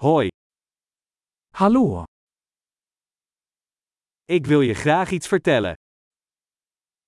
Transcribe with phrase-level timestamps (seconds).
[0.00, 0.28] Hoi,
[1.50, 2.04] Hallå!
[4.24, 5.74] ik wil je graag iets vertellen.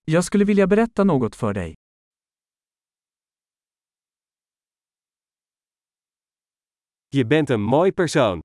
[0.04, 1.74] Jag skulle vilja berätta något för dig.
[7.08, 8.40] Je bent een mooi persoon.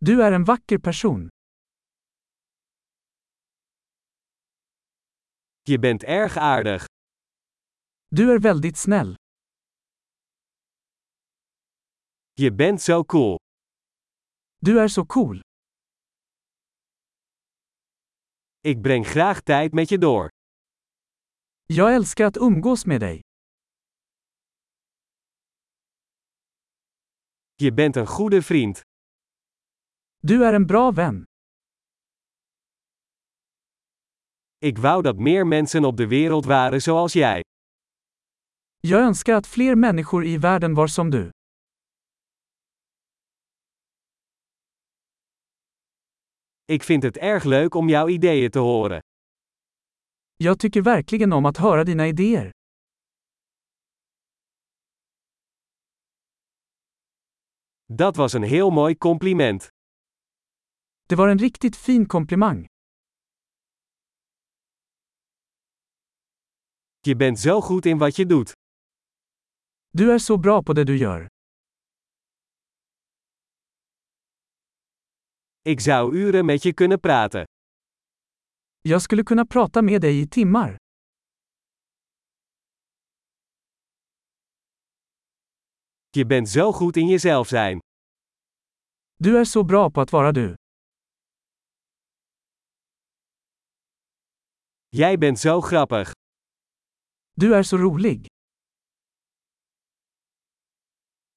[0.00, 1.28] Du är en vacker person.
[5.68, 6.80] Je bent erg aardig.
[8.10, 9.19] Du är väldigt snäll.
[12.34, 13.36] Je bent zo cool.
[14.58, 15.40] Du är så cool.
[18.60, 20.28] Ik breng graag tijd met je door.
[21.66, 23.20] Jag älskar att umgås med dig.
[27.56, 28.80] Je bent een goede vriend.
[30.22, 31.24] Du är en bra vän.
[34.58, 37.42] Ik wou dat meer mensen op de wereld waren zoals jij.
[38.80, 41.30] Jag önskar att fler människor i världen var som du.
[46.70, 49.00] Ik vind het erg leuk om jouw ideeën te horen.
[50.36, 52.50] Jag tycker verkligen om att höra dina idéer.
[57.86, 59.68] Dat was een heel mooi compliment.
[61.06, 62.66] Det var en riktigt fin komplimang.
[67.00, 68.52] Je bent zo goed in wat je doet.
[69.90, 71.26] Du är så bra på det du gör.
[75.62, 77.44] Ik zou uren met je kunnen praten.
[78.80, 80.76] Jag skulle kunna prata med dig i timmar.
[86.10, 87.78] Je bent zo goed in jezelf zijn.
[89.16, 90.54] Du är så bra på att vara du.
[94.88, 96.10] Jij bent zo grappig.
[97.32, 98.26] Du är så rolig.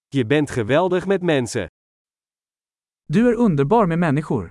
[0.10, 1.68] Je bent geweldig met mensen.
[3.06, 4.50] Du är underbar med människor.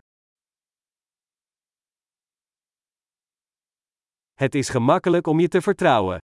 [4.35, 6.19] Het is gemakkelijk om je te vertrouwen.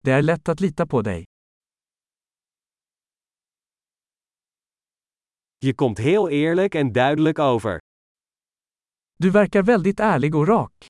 [0.00, 1.24] Det är lätt att lita på dig.
[5.58, 7.78] Je komt heel eerlijk en duidelijk over.
[9.16, 10.86] Du verkar väldigt ärlig och rak.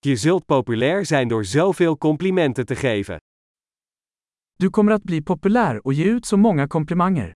[0.00, 3.18] Je zult populair zijn door zoveel complimenten te geven.
[4.56, 7.32] Du kommer att bli populär och ge ut så många komplimanger.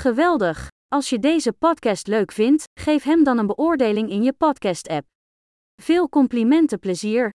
[0.00, 0.56] Geweldig!
[0.88, 5.06] Als je deze podcast leuk vindt, geef hem dan een beoordeling in je podcast-app.
[5.82, 7.30] Veel complimenten plezier!